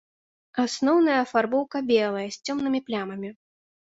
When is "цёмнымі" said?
2.49-2.79